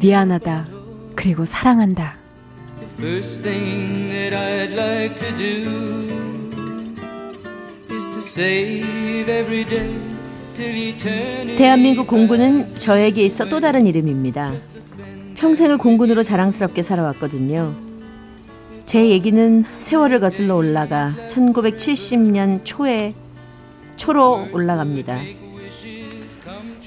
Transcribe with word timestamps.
미안하다 0.00 0.68
그리고 1.14 1.44
사랑한다 1.44 2.16
First 2.98 3.42
thing 3.42 4.08
that 4.10 4.34
I'd 4.34 4.74
like 4.74 5.16
to 5.16 5.36
do 5.36 6.06
is 7.94 8.04
to 8.10 8.18
save 8.18 9.28
every 9.28 9.64
day 9.66 9.96
till 10.54 10.76
eternity. 10.76 11.56
대한민국 11.56 12.06
공군은 12.06 12.68
저에게 12.76 13.24
있어 13.24 13.46
또 13.46 13.60
다른 13.60 13.86
이름입니다. 13.86 14.52
평생을 15.36 15.78
공군으로 15.78 16.22
자랑스럽게 16.22 16.82
살아왔거든요. 16.82 17.74
제 18.84 19.08
얘기는 19.08 19.64
세월을 19.78 20.20
거슬러 20.20 20.56
올라가 20.56 21.14
1970년 21.28 22.60
초에 22.64 23.14
초로 23.96 24.46
올라갑니다. 24.52 25.20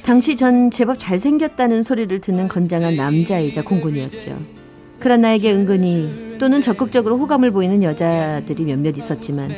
당시 0.04 0.36
전 0.36 0.70
제법 0.70 1.00
잘생겼다는 1.00 1.82
소리를 1.82 2.20
듣는 2.20 2.48
건장한 2.50 2.96
남자이자 2.96 3.64
공군이었죠. 3.64 4.38
그런 5.00 5.22
나에게 5.22 5.54
은근히 5.54 6.38
또는 6.40 6.62
적극적으로 6.62 7.18
호감을 7.18 7.52
보이는 7.52 7.82
여자들이 7.84 8.66
몇몇 8.66 8.98
있었지만 8.98 9.52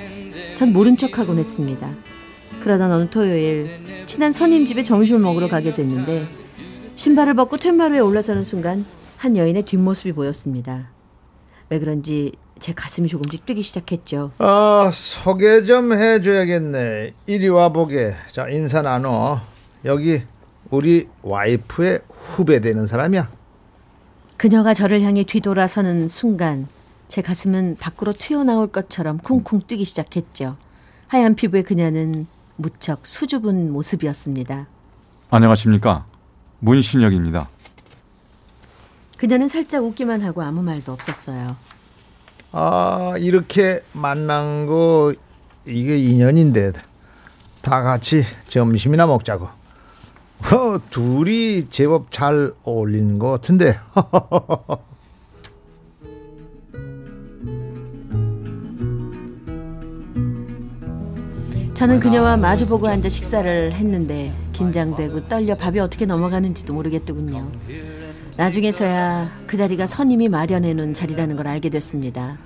전 0.55 0.71
모른 0.71 0.97
척하곤 0.97 1.39
했습니다. 1.39 1.89
그러던 2.61 2.91
어느 2.91 3.09
토요일 3.09 4.05
친한 4.05 4.31
선임 4.31 4.65
집에 4.65 4.83
점심을 4.83 5.19
먹으러 5.19 5.47
가게 5.47 5.73
됐는데 5.73 6.27
신발을 6.95 7.33
벗고 7.33 7.57
툇마루에 7.57 7.99
올라서는 7.99 8.43
순간 8.43 8.85
한 9.17 9.37
여인의 9.37 9.63
뒷모습이 9.63 10.13
보였습니다. 10.13 10.89
왜 11.69 11.79
그런지 11.79 12.31
제 12.59 12.73
가슴이 12.73 13.07
조금씩 13.07 13.45
뛰기 13.45 13.61
시작했죠. 13.63 14.31
아 14.37 14.89
소개 14.93 15.63
좀 15.65 15.93
해줘야겠네. 15.93 17.13
이리 17.25 17.49
와 17.49 17.69
보게. 17.69 18.13
자 18.31 18.47
인사 18.49 18.81
나눠. 18.81 19.41
여기 19.83 20.23
우리 20.69 21.07
와이프의 21.21 22.01
후배 22.09 22.59
되는 22.59 22.87
사람이야. 22.87 23.29
그녀가 24.37 24.73
저를 24.73 25.01
향해 25.01 25.23
뒤돌아서는 25.23 26.07
순간 26.07 26.67
제 27.07 27.21
가슴은 27.21 27.77
밖으로 27.79 28.13
튀어나올 28.13 28.67
것처럼 28.67 29.17
쿵쿵 29.19 29.61
뛰기 29.67 29.85
시작했죠. 29.85 30.57
하얀 31.07 31.35
피부의 31.35 31.63
그녀는 31.63 32.27
무척 32.57 33.05
수줍은 33.05 33.71
모습이었습니다. 33.71 34.67
안녕하십니까. 35.29 36.05
문신혁입니다. 36.59 37.49
그녀는 39.17 39.47
살짝 39.47 39.83
웃기만 39.83 40.21
하고 40.21 40.41
아무 40.41 40.61
말도 40.61 40.91
없었어요. 40.91 41.55
아, 42.51 43.13
이렇게 43.17 43.83
만난 43.93 44.65
거 44.65 45.13
이게 45.65 45.97
인연인데 45.97 46.73
다 47.61 47.81
같이 47.81 48.23
점심이나 48.47 49.07
먹자고. 49.07 49.47
어, 50.51 50.79
둘이 50.89 51.69
제법 51.69 52.11
잘 52.11 52.53
어울리는 52.63 53.17
것 53.17 53.31
같은데. 53.31 53.77
저는 61.73 61.99
그녀와 61.99 62.37
마주보고 62.37 62.87
앉아 62.87 63.09
식사를 63.09 63.73
했는데 63.73 64.31
긴장되고 64.53 65.27
떨려 65.27 65.55
밥이 65.55 65.79
어떻게 65.79 66.05
넘어가는지도 66.05 66.73
모르겠더군요. 66.73 67.51
나중에서야 68.37 69.29
그 69.45 69.57
자리가 69.57 69.85
선임이 69.87 70.29
마련해 70.29 70.73
놓은 70.73 70.93
자리라는 70.93 71.35
걸 71.35 71.47
알게 71.47 71.69
됐습니다. 71.69 72.37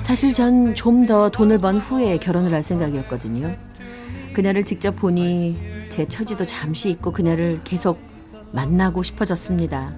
사실 0.00 0.32
전 0.32 0.74
좀 0.74 1.06
더 1.06 1.28
돈을 1.28 1.58
번 1.58 1.76
후에 1.78 2.18
결혼을 2.18 2.52
할 2.54 2.62
생각이었거든요. 2.62 3.54
그녀를 4.32 4.64
직접 4.64 4.94
보니 4.96 5.58
제 5.98 6.06
처지도 6.06 6.44
잠시 6.44 6.90
잊고 6.90 7.10
그녀를 7.10 7.60
계속 7.64 7.98
만나고 8.52 9.02
싶어졌습니다. 9.02 9.92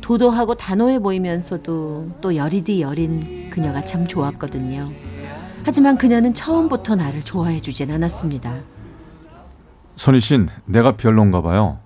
도도하고 0.00 0.54
단호해 0.54 1.00
보이면서도 1.00 2.12
또 2.22 2.36
여리디 2.36 2.80
여린 2.80 3.50
그녀가 3.50 3.84
참 3.84 4.06
좋았거든요. 4.06 4.90
하지만 5.62 5.98
그녀는 5.98 6.32
처음부터 6.32 6.96
나를 6.96 7.20
좋아해 7.20 7.60
주진 7.60 7.90
않았습니다. 7.90 8.60
선희 9.96 10.20
씨, 10.20 10.38
내가 10.64 10.96
별론가 10.96 11.42
봐요. 11.42 11.80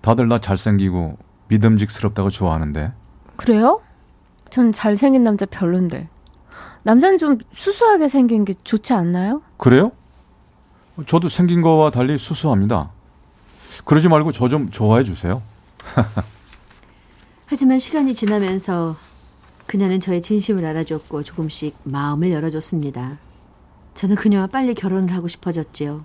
다들 0.00 0.26
나 0.26 0.40
잘생기고 0.40 1.18
믿음직스럽다고 1.46 2.30
좋아하는데. 2.30 2.92
그래요? 3.36 3.80
전 4.50 4.72
잘생긴 4.72 5.22
남자 5.22 5.46
별론데. 5.46 6.08
남자는 6.82 7.18
좀 7.18 7.38
수수하게 7.54 8.08
생긴 8.08 8.44
게 8.44 8.54
좋지 8.64 8.92
않나요? 8.92 9.40
그래요? 9.56 9.92
저도 11.06 11.28
생긴 11.28 11.62
거와 11.62 11.90
달리 11.90 12.16
수수합니다. 12.18 12.90
그러지 13.84 14.08
말고 14.08 14.32
저 14.32 14.48
좀 14.48 14.70
좋아해 14.70 15.04
주세요. 15.04 15.42
하지만 17.46 17.78
시간이 17.78 18.14
지나면서 18.14 18.96
그녀는 19.66 20.00
저의 20.00 20.20
진심을 20.20 20.64
알아줬고 20.64 21.22
조금씩 21.22 21.76
마음을 21.84 22.30
열어줬습니다. 22.32 23.18
저는 23.94 24.16
그녀와 24.16 24.48
빨리 24.48 24.74
결혼을 24.74 25.14
하고 25.14 25.28
싶어졌지요. 25.28 26.04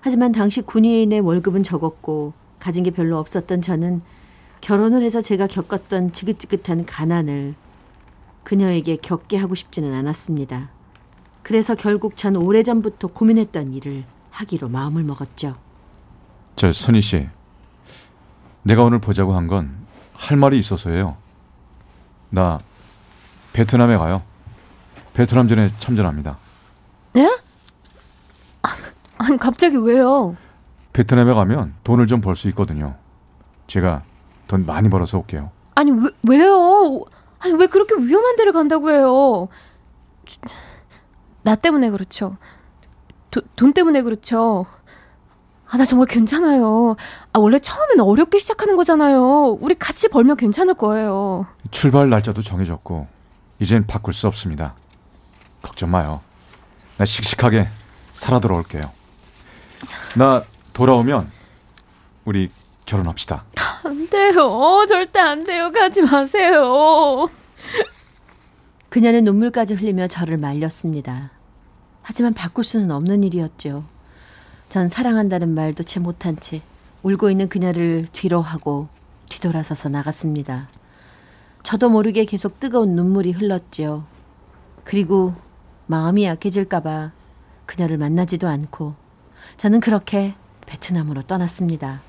하지만 0.00 0.32
당시 0.32 0.60
군인의 0.62 1.20
월급은 1.20 1.62
적었고 1.62 2.32
가진 2.58 2.84
게 2.84 2.90
별로 2.90 3.18
없었던 3.18 3.62
저는 3.62 4.02
결혼을 4.60 5.02
해서 5.02 5.20
제가 5.22 5.46
겪었던 5.46 6.12
지긋지긋한 6.12 6.86
가난을 6.86 7.54
그녀에게 8.44 8.96
겪게 8.96 9.36
하고 9.36 9.54
싶지는 9.54 9.92
않았습니다. 9.94 10.70
그래서 11.42 11.74
결국 11.74 12.16
전 12.16 12.36
오래전부터 12.36 13.08
고민했던 13.08 13.74
일을 13.74 14.04
하기로 14.34 14.68
마음을 14.68 15.04
먹었죠. 15.04 15.56
저 16.56 16.72
선희 16.72 17.00
씨, 17.00 17.28
내가 18.62 18.82
오늘 18.82 18.98
보자고 18.98 19.34
한 19.34 19.46
건 19.46 19.84
할 20.14 20.36
말이 20.36 20.58
있어서예요. 20.58 21.16
나 22.30 22.60
베트남에 23.52 23.96
가요. 23.96 24.22
베트남 25.12 25.48
전에 25.48 25.70
참전합니다. 25.78 26.38
예? 27.16 27.36
아니 29.18 29.36
갑자기 29.38 29.76
왜요? 29.76 30.36
베트남에 30.92 31.32
가면 31.34 31.74
돈을 31.84 32.06
좀 32.06 32.20
벌 32.20 32.36
수 32.36 32.48
있거든요. 32.50 32.94
제가 33.66 34.02
돈 34.48 34.64
많이 34.66 34.88
벌어서 34.88 35.18
올게요. 35.18 35.50
아니 35.74 35.90
왜 35.90 36.10
왜요? 36.28 37.04
아니 37.40 37.54
왜 37.54 37.66
그렇게 37.66 37.96
위험한 37.96 38.36
데를 38.36 38.52
간다고 38.52 38.90
해요? 38.90 39.48
나 41.42 41.54
때문에 41.56 41.90
그렇죠. 41.90 42.36
도, 43.34 43.40
돈 43.56 43.72
때문에 43.72 44.02
그렇죠. 44.02 44.64
아, 45.68 45.76
나 45.76 45.84
정말 45.84 46.06
괜찮아요. 46.06 46.94
아, 47.32 47.38
원래 47.40 47.58
처음엔 47.58 47.98
어렵게 47.98 48.38
시작하는 48.38 48.76
거잖아요. 48.76 49.58
우리 49.60 49.74
같이 49.74 50.06
벌면 50.06 50.36
괜찮을 50.36 50.74
거예요. 50.74 51.44
출발 51.72 52.08
날짜도 52.10 52.42
정해졌고, 52.42 53.08
이젠 53.58 53.84
바꿀 53.88 54.14
수 54.14 54.28
없습니다. 54.28 54.76
걱정 55.62 55.90
마요. 55.90 56.20
나 56.96 57.04
씩씩하게 57.04 57.68
살아 58.12 58.38
돌아올게요. 58.38 58.82
나 60.14 60.44
돌아오면, 60.72 61.28
우리 62.24 62.50
결혼합시다. 62.86 63.42
안 63.84 64.08
돼요. 64.08 64.86
절대 64.88 65.18
안 65.18 65.42
돼요. 65.42 65.72
가지 65.72 66.02
마세요. 66.02 67.28
그녀는 68.90 69.24
눈물까지 69.24 69.74
흘리며 69.74 70.06
저를 70.06 70.36
말렸습니다. 70.36 71.30
하지만 72.06 72.34
바꿀 72.34 72.64
수는 72.64 72.90
없는 72.90 73.24
일이었죠. 73.24 73.82
전 74.68 74.88
사랑한다는 74.88 75.54
말도 75.54 75.84
채 75.84 76.00
못한 76.00 76.38
채 76.38 76.60
울고 77.02 77.30
있는 77.30 77.48
그녀를 77.48 78.06
뒤로 78.12 78.42
하고 78.42 78.88
뒤돌아서서 79.30 79.88
나갔습니다. 79.88 80.68
저도 81.62 81.88
모르게 81.88 82.26
계속 82.26 82.60
뜨거운 82.60 82.94
눈물이 82.94 83.32
흘렀지요. 83.32 84.04
그리고 84.84 85.34
마음이 85.86 86.26
약해질까봐 86.26 87.12
그녀를 87.64 87.96
만나지도 87.96 88.48
않고 88.48 88.94
저는 89.56 89.80
그렇게 89.80 90.34
베트남으로 90.66 91.22
떠났습니다. 91.22 92.02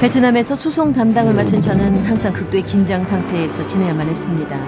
베트남에서 0.00 0.56
수송 0.56 0.92
담당을 0.92 1.34
맡은 1.34 1.60
저는 1.60 2.04
항상 2.06 2.32
극도의 2.32 2.64
긴장 2.64 3.04
상태에서 3.04 3.66
지내야만 3.66 4.08
했습니다. 4.08 4.58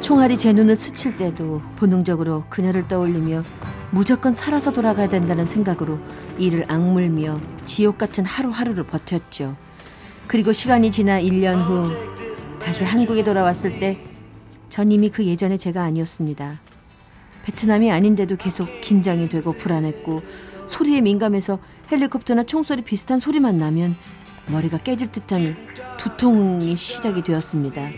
총알이 0.00 0.36
제 0.36 0.52
눈을 0.52 0.74
스칠 0.74 1.16
때도 1.16 1.62
본능적으로 1.76 2.44
그녀를 2.48 2.88
떠올리며 2.88 3.44
무조건 3.92 4.32
살아서 4.32 4.72
돌아가야 4.72 5.08
된다는 5.08 5.46
생각으로 5.46 5.98
이를 6.38 6.64
악물며 6.66 7.40
지옥 7.64 7.98
같은 7.98 8.24
하루하루를 8.24 8.84
버텼죠. 8.84 9.56
그리고 10.26 10.52
시간이 10.52 10.90
지나 10.90 11.20
1년 11.20 11.56
후 11.56 11.84
다시 12.58 12.84
한국에 12.84 13.22
돌아왔을 13.24 13.78
때 13.78 14.12
전 14.72 14.90
이미 14.90 15.10
그 15.10 15.26
예전의 15.26 15.58
제가 15.58 15.82
아니었습니다. 15.82 16.58
베트남이 17.44 17.92
아닌데도 17.92 18.36
계속 18.36 18.80
긴장이 18.80 19.28
되고 19.28 19.52
불안했고 19.52 20.22
소리에 20.66 21.02
민감해서 21.02 21.58
헬리콥터나 21.90 22.44
총소리 22.44 22.80
비슷한 22.80 23.18
소리만 23.18 23.58
나면 23.58 23.94
머리가 24.48 24.78
깨질 24.78 25.10
듯한 25.12 25.56
두통이 25.98 26.76
시작이 26.76 27.22
되었습니다. 27.22 27.88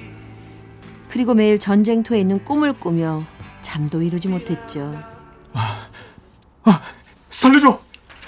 그리고 1.09 1.35
매일 1.35 1.59
전쟁터에 1.59 2.21
있는 2.21 2.45
꿈을 2.45 2.73
꾸며 2.73 3.23
잠도 3.63 4.03
이루지 4.03 4.29
못했죠. 4.29 5.01
아, 5.53 5.77
아 6.65 6.83
살려줘! 7.31 7.81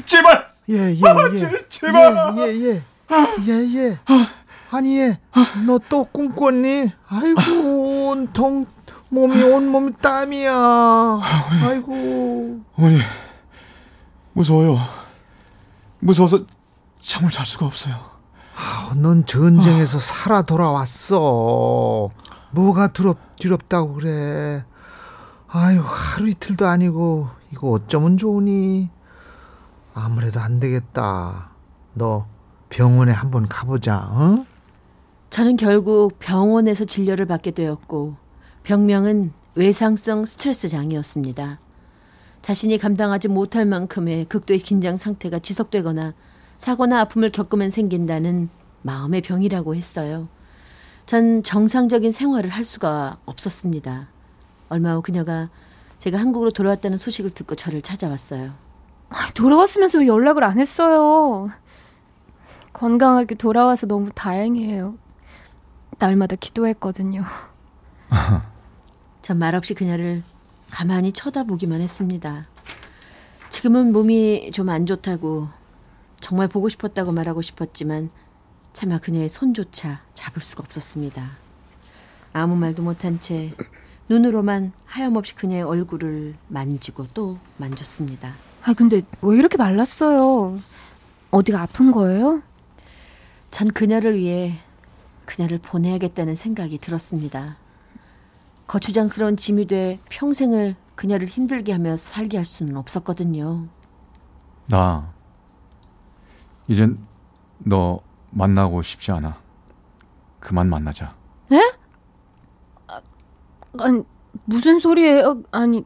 제발! 0.05 0.47
예, 0.69 0.95
예, 0.95 1.01
아, 1.07 1.31
예. 1.33 1.69
제발! 1.69 2.35
예, 2.39 2.43
예, 2.43 2.65
예. 2.65 2.83
예, 3.47 3.53
예. 3.77 3.99
아니, 4.71 4.99
예. 4.99 5.19
너또 5.67 6.05
꿈꿨니? 6.05 6.91
아이고, 7.09 8.09
온통 8.09 8.67
몸이 9.09 9.43
온몸 9.43 9.93
땀이야. 9.95 11.21
아이고. 11.63 12.61
어머니, 12.77 12.99
무서워요. 14.33 14.79
무서워서 16.01 16.47
잠을 17.07 17.31
잘 17.31 17.47
수가 17.47 17.67
없어요. 17.67 17.95
아, 18.57 18.93
넌 18.97 19.25
전쟁에서 19.27 19.99
아. 19.99 20.01
살아 20.01 20.43
돌아왔어. 20.43 22.11
뭐가 22.51 22.89
두렵, 22.89 23.37
두렵다고 23.37 23.95
그래. 23.95 24.65
아유, 25.47 25.83
하루 25.85 26.29
이틀도 26.29 26.67
아니고, 26.67 27.29
이거 27.53 27.71
어쩌면 27.71 28.19
좋으니? 28.19 28.91
아무래도 29.95 30.41
안 30.41 30.59
되겠다. 30.59 31.51
너 31.95 32.27
병원에 32.71 33.13
한번 33.13 33.47
가보자, 33.47 33.99
어? 34.11 34.45
저는 35.31 35.57
결국 35.57 36.19
병원에서 36.19 36.85
진료를 36.85 37.27
받게 37.27 37.53
되었고, 37.53 38.17
병명은 38.65 39.33
외상성 39.55 40.25
스트레스 40.25 40.67
장이었습니다. 40.69 41.61
자신이 42.43 42.79
감당하지 42.79 43.29
못할 43.29 43.65
만큼의 43.65 44.25
극도의 44.25 44.59
긴장 44.59 44.97
상태가 44.97 45.39
지속되거나 45.39 46.13
사고나 46.59 47.01
아픔을 47.01 47.31
겪으면 47.31 47.71
생긴다는 47.71 48.49
마음의 48.83 49.23
병이라고 49.23 49.75
했어요. 49.75 50.29
전 51.05 51.43
정상적인 51.43 52.13
생활을 52.13 52.51
할 52.51 52.65
수가 52.65 53.19
없었습니다. 53.27 54.09
얼마 54.69 54.95
후 54.95 55.03
그녀가 55.03 55.49
제가 55.99 56.19
한국으로 56.19 56.51
돌아왔다는 56.51 56.99
소식을 56.99 57.31
듣고 57.31 57.55
저를 57.55 57.83
찾아왔어요. 57.83 58.53
돌아왔으면서 59.35 59.99
왜 59.99 60.07
연락을 60.07 60.43
안 60.45 60.59
했어요? 60.59 61.49
건강하게 62.73 63.37
돌아와서 63.37 63.87
너무 63.87 64.11
다행이에요. 64.15 64.97
날마다 65.99 66.37
기도했거든요. 66.37 67.23
전 69.23 69.39
말없이 69.39 69.75
그녀를 69.75 70.23
가만히 70.71 71.13
쳐다보기만 71.13 71.81
했습니다. 71.81 72.47
지금은 73.49 73.93
몸이 73.93 74.51
좀 74.53 74.69
안 74.69 74.85
좋다고 74.85 75.49
정말 76.27 76.49
보고 76.49 76.69
싶었다고 76.69 77.13
말하고 77.13 77.41
싶었지만 77.41 78.11
차마 78.73 78.99
그녀의 78.99 79.29
손조차 79.29 80.01
잡을 80.13 80.43
수가 80.43 80.65
없었습니다. 80.67 81.31
아무 82.33 82.57
말도 82.57 82.83
못한 82.83 83.21
채 83.21 83.55
눈으로만 84.09 84.73
하염없이 84.87 85.37
그녀의 85.37 85.63
얼굴을 85.63 86.35
만지고 86.49 87.07
또 87.15 87.39
만졌습니다. 87.59 88.35
아 88.65 88.75
근데 88.75 89.03
왜 89.23 89.37
이렇게 89.37 89.57
말랐어요? 89.57 90.59
어디가 91.31 91.63
아픈 91.63 91.93
거예요? 91.93 92.43
전 93.53 93.69
그녀를 93.69 94.17
위해 94.17 94.59
그녀를 95.27 95.59
보내야겠다는 95.59 96.35
생각이 96.35 96.79
들었습니다. 96.79 97.57
거추장스러운 98.67 99.37
짐이 99.37 99.69
돼 99.69 100.01
평생을 100.09 100.75
그녀를 100.97 101.29
힘들게 101.29 101.71
하며 101.71 101.97
살게 101.97 102.37
할 102.37 102.45
수는 102.45 102.77
없었거든요. 102.77 103.69
나 104.67 105.15
이젠 106.69 106.99
너 107.59 108.01
만나고 108.31 108.83
싶지 108.83 109.13
않아. 109.13 109.39
그만 110.41 110.69
만나자. 110.69 111.15
에? 111.53 111.57
아, 112.89 113.01
아니 113.81 114.03
무슨 114.45 114.79
소리예요? 114.79 115.43
아니 115.53 115.85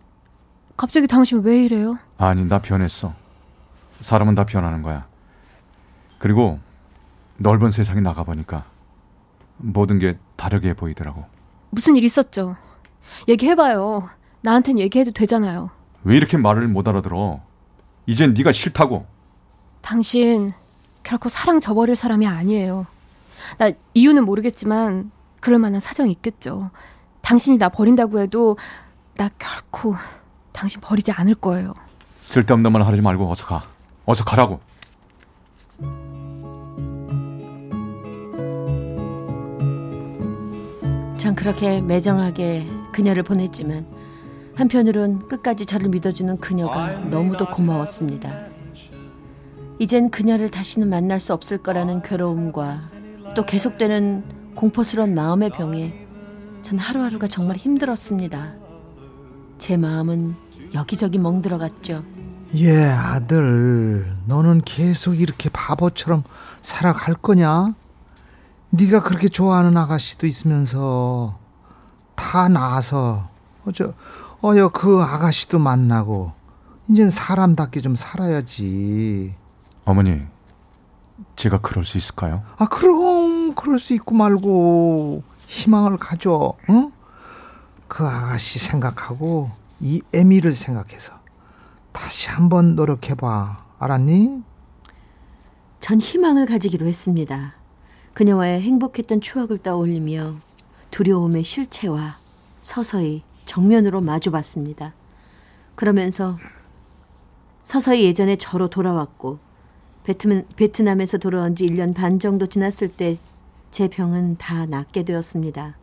갑자기 0.76 1.06
당신 1.06 1.42
왜 1.42 1.64
이래요? 1.64 1.98
아니 2.18 2.44
나 2.44 2.60
변했어. 2.60 3.14
사람은 4.00 4.34
다 4.34 4.44
변하는 4.44 4.82
거야. 4.82 5.06
그리고 6.18 6.58
넓은 7.36 7.70
세상에 7.70 8.00
나가 8.00 8.24
보니까 8.24 8.64
모든 9.56 9.98
게 9.98 10.18
다르게 10.36 10.74
보이더라고. 10.74 11.24
무슨 11.70 11.96
일 11.96 12.04
있었죠? 12.04 12.56
얘기해봐요. 13.28 14.08
나한텐 14.42 14.78
얘기해도 14.78 15.10
되잖아요. 15.12 15.70
왜 16.04 16.16
이렇게 16.16 16.36
말을 16.36 16.68
못 16.68 16.88
알아들어? 16.88 17.40
이젠 18.06 18.32
네가 18.34 18.52
싫다고. 18.52 19.06
당신 19.82 20.52
결코 21.10 21.28
사랑 21.28 21.58
저버릴 21.58 21.96
사람이 21.96 22.24
아니에요. 22.28 22.86
나 23.58 23.72
이유는 23.94 24.24
모르겠지만 24.24 25.10
그럴 25.40 25.58
만한 25.58 25.80
사정이 25.80 26.12
있겠죠. 26.12 26.70
당신이 27.20 27.58
나 27.58 27.68
버린다고 27.68 28.20
해도 28.20 28.56
나 29.16 29.28
결코 29.36 29.96
당신 30.52 30.80
버리지 30.80 31.10
않을 31.10 31.34
거예요. 31.34 31.74
쓸데없는 32.20 32.70
말 32.70 32.82
하지 32.82 33.02
말고 33.02 33.28
어서 33.28 33.44
가. 33.44 33.64
어서 34.06 34.22
가라고. 34.22 34.60
전 41.16 41.34
그렇게 41.34 41.80
매정하게 41.80 42.68
그녀를 42.92 43.24
보냈지만 43.24 43.84
한편으론 44.54 45.26
끝까지 45.26 45.66
저를 45.66 45.88
믿어주는 45.88 46.36
그녀가 46.38 46.92
너무도 46.92 47.46
고마웠습니다. 47.46 48.49
이젠 49.80 50.10
그녀를 50.10 50.50
다시는 50.50 50.90
만날 50.90 51.20
수 51.20 51.32
없을 51.32 51.56
거라는 51.56 52.02
괴로움과 52.02 52.82
또 53.34 53.46
계속되는 53.46 54.52
공포스러운 54.54 55.14
마음의 55.14 55.48
병에 55.52 56.06
전 56.60 56.78
하루하루가 56.78 57.26
정말 57.26 57.56
힘들었습니다. 57.56 58.56
제 59.56 59.78
마음은 59.78 60.36
여기저기 60.74 61.16
멍들어갔죠. 61.16 62.04
예, 62.56 62.90
아들. 62.90 64.04
너는 64.26 64.60
계속 64.66 65.18
이렇게 65.18 65.48
바보처럼 65.48 66.24
살아갈 66.60 67.14
거냐? 67.14 67.74
네가 68.68 69.02
그렇게 69.02 69.28
좋아하는 69.28 69.78
아가씨도 69.78 70.26
있으면서 70.26 71.38
다 72.16 72.48
나아서 72.48 73.30
어저 73.64 73.94
어여 74.44 74.68
그 74.74 75.00
아가씨도 75.00 75.58
만나고 75.58 76.32
이젠 76.90 77.08
사람답게 77.08 77.80
좀 77.80 77.96
살아야지. 77.96 79.39
어머니, 79.84 80.22
제가 81.36 81.58
그럴 81.58 81.84
수 81.84 81.98
있을까요? 81.98 82.42
아 82.56 82.66
그럼 82.66 83.54
그럴 83.54 83.78
수 83.78 83.94
있고 83.94 84.14
말고 84.14 85.22
희망을 85.46 85.98
가져. 85.98 86.54
응? 86.68 86.92
그 87.88 88.06
아가씨 88.06 88.58
생각하고 88.58 89.50
이 89.80 90.02
애미를 90.14 90.52
생각해서 90.52 91.14
다시 91.92 92.28
한번 92.28 92.76
노력해 92.76 93.14
봐. 93.14 93.64
알았니? 93.78 94.42
전 95.80 95.98
희망을 95.98 96.46
가지기로 96.46 96.86
했습니다. 96.86 97.54
그녀와의 98.12 98.60
행복했던 98.60 99.20
추억을 99.20 99.58
떠올리며 99.58 100.36
두려움의 100.90 101.42
실체와 101.42 102.16
서서히 102.60 103.22
정면으로 103.46 104.00
마주봤습니다. 104.02 104.92
그러면서 105.74 106.36
서서히 107.62 108.04
예전의 108.04 108.36
저로 108.36 108.68
돌아왔고 108.68 109.38
베트남, 110.10 110.42
베트남에서 110.56 111.18
돌아온 111.18 111.54
지 111.54 111.66
1년 111.66 111.94
반 111.94 112.18
정도 112.18 112.46
지났을 112.46 112.88
때 112.88 113.18
제 113.70 113.86
병은 113.86 114.36
다 114.36 114.66
낫게 114.66 115.04
되었습니다. 115.04 115.76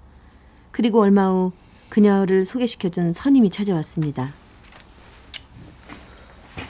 그리고 0.71 1.01
얼마 1.01 1.29
후 1.29 1.53
그녀를 1.87 2.43
소개시켜준 2.45 3.13
선임이 3.13 3.49
찾아왔습니다. 3.49 4.33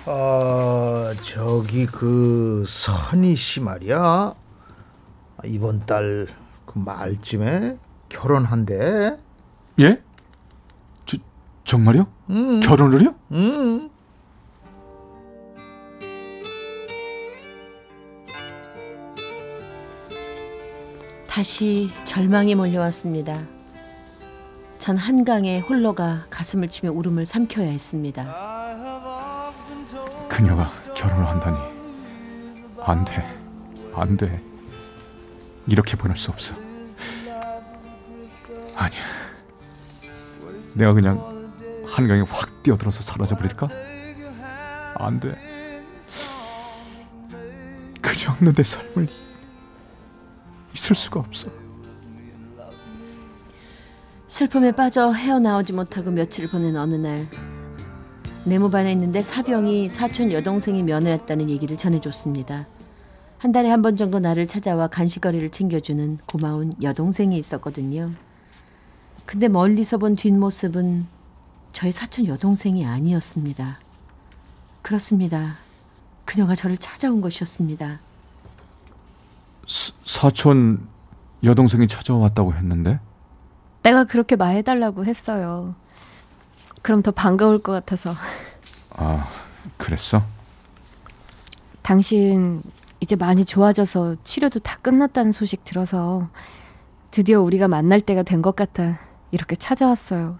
어, 0.05 1.09
저기 1.23 1.87
그 1.87 2.63
선희 2.67 3.35
씨 3.35 3.61
말이야. 3.61 4.35
이번 5.45 5.85
달 5.87 6.27
그 6.67 6.77
말쯤에 6.79 7.77
결혼한대. 8.09 9.17
예? 9.79 10.01
저, 11.07 11.17
정말요? 11.63 12.05
음. 12.29 12.59
결혼을요? 12.59 13.15
음. 13.31 13.89
다시 21.37 21.91
절망이 22.03 22.55
몰려왔습니다. 22.55 23.43
전 24.79 24.97
한강에 24.97 25.59
홀로가 25.59 26.25
가슴을 26.31 26.67
치며 26.67 26.91
울음을 26.91 27.25
삼켜야 27.25 27.69
했습니다. 27.69 28.23
그녀가 30.27 30.71
결혼을 30.95 31.27
한다니 31.27 31.57
안 32.79 33.05
돼, 33.05 33.23
안 33.93 34.17
돼. 34.17 34.41
이렇게 35.67 35.95
보낼 35.95 36.17
수 36.17 36.31
없어. 36.31 36.55
아니야. 38.73 39.01
내가 40.73 40.93
그냥 40.93 41.19
한강에 41.85 42.21
확 42.21 42.63
뛰어들어서 42.63 43.03
사라져 43.03 43.35
버릴까? 43.35 43.67
안 44.95 45.19
돼. 45.19 45.37
그녀 48.01 48.31
없는 48.31 48.55
내 48.55 48.63
삶을 48.63 49.26
있을 50.77 50.95
수가 50.95 51.19
없어. 51.19 51.49
슬픔에 54.27 54.71
빠져 54.71 55.11
헤어나오지 55.11 55.73
못하고 55.73 56.11
며칠을 56.11 56.49
보낸 56.49 56.75
어느 56.77 56.95
날 56.95 57.27
네모반에 58.45 58.91
있는데 58.93 59.21
사병이 59.21 59.89
사촌 59.89 60.31
여동생이 60.31 60.83
면회였다는 60.83 61.49
얘기를 61.49 61.75
전해줬습니다. 61.77 62.67
한 63.39 63.51
달에 63.51 63.69
한 63.69 63.81
번 63.81 63.95
정도 63.97 64.19
나를 64.19 64.47
찾아와 64.47 64.87
간식거리를 64.87 65.49
챙겨주는 65.49 66.17
고마운 66.25 66.73
여동생이 66.81 67.37
있었거든요. 67.37 68.11
근데 69.25 69.47
멀리서 69.47 69.97
본 69.97 70.15
뒷모습은 70.15 71.05
저의 71.73 71.91
사촌 71.91 72.25
여동생이 72.25 72.85
아니었습니다. 72.85 73.79
그렇습니다. 74.81 75.57
그녀가 76.25 76.55
저를 76.55 76.77
찾아온 76.77 77.21
것이었습니다. 77.21 77.99
사, 79.67 79.93
사촌 80.05 80.87
여동생이 81.43 81.87
찾아왔다고 81.87 82.53
했는데 82.53 82.99
내가 83.83 84.05
그렇게 84.05 84.35
말해달라고 84.35 85.05
했어요. 85.05 85.75
그럼 86.81 87.01
더 87.01 87.11
반가울 87.11 87.61
것 87.61 87.71
같아서. 87.73 88.13
아 88.91 89.27
그랬어? 89.77 90.23
당신 91.83 92.61
이제 92.99 93.15
많이 93.15 93.45
좋아져서 93.45 94.15
치료도 94.23 94.59
다 94.59 94.77
끝났다는 94.81 95.31
소식 95.31 95.63
들어서 95.63 96.29
드디어 97.11 97.41
우리가 97.41 97.67
만날 97.67 98.01
때가 98.01 98.23
된 98.23 98.41
것 98.41 98.55
같아 98.55 98.99
이렇게 99.31 99.55
찾아왔어요. 99.55 100.39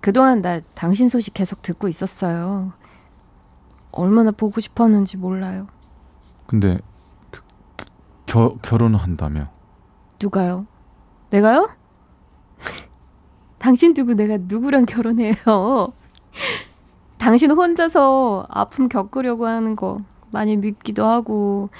그동안 0.00 0.42
나 0.42 0.60
당신 0.74 1.08
소식 1.08 1.34
계속 1.34 1.62
듣고 1.62 1.88
있었어요. 1.88 2.72
얼마나 3.90 4.30
보고 4.30 4.60
싶었는지 4.60 5.16
몰라요. 5.16 5.66
근데 6.46 6.78
겨, 8.26 8.56
결혼한다며? 8.62 9.48
누가요? 10.20 10.66
내가요? 11.30 11.68
당신 13.58 13.94
두고 13.94 14.14
내가 14.14 14.36
누구랑 14.40 14.86
결혼해요? 14.86 15.92
당신 17.18 17.50
혼자서 17.50 18.46
아픔 18.48 18.88
겪으려고 18.88 19.46
하는 19.46 19.74
거 19.74 20.00
많이 20.30 20.56
밉기도 20.56 21.04
하고 21.04 21.70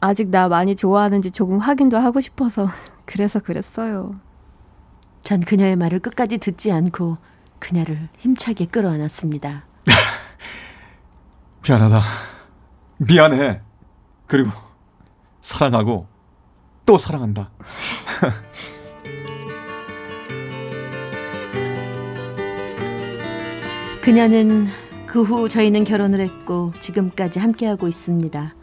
아직 0.00 0.28
나 0.30 0.48
많이 0.48 0.76
좋아하는지 0.76 1.30
조금 1.32 1.58
확인도 1.58 1.98
하고 1.98 2.20
싶어서 2.20 2.66
그래서 3.04 3.40
그랬어요. 3.40 4.14
전 5.22 5.40
그녀의 5.40 5.76
말을 5.76 6.00
끝까지 6.00 6.38
듣지 6.38 6.70
않고 6.72 7.18
그녀를 7.58 8.08
힘차게 8.18 8.66
끌어안았습니다. 8.66 9.64
미안하다. 11.66 12.02
미안해. 12.98 13.60
그리고 14.26 14.50
사랑하고 15.46 16.06
또 16.84 16.98
사랑한다. 16.98 17.50
그녀는 24.02 24.66
그 25.06 25.22
후 25.22 25.48
저희는 25.48 25.84
결혼을 25.84 26.20
했고 26.20 26.74
지금까지 26.80 27.38
함께하고 27.38 27.88
있습니다. 27.88 28.54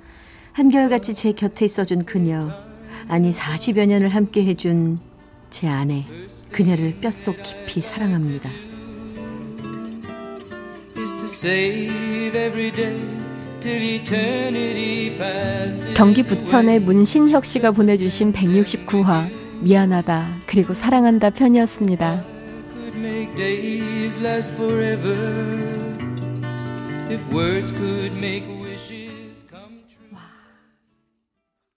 한결같이 0.52 1.16
제 1.16 1.32
곁에 1.32 1.66
있어준 1.66 2.06
그녀, 2.06 2.52
아니 3.08 3.32
40여 3.32 3.88
년을 3.88 4.10
함께 4.10 4.44
해준 4.44 5.00
제 5.50 5.68
아내, 5.68 6.06
그녀를 6.52 7.00
뼛속 7.00 7.42
깊이 7.42 7.82
사랑합니다. 7.82 8.52
경기 15.96 16.22
부천의 16.24 16.82
문신혁 16.82 17.46
씨가 17.46 17.72
보내주신 17.72 18.34
169화 18.34 19.30
미안하다 19.62 20.42
그리고 20.48 20.74
사랑한다 20.74 21.30
편이었습니다. 21.30 22.26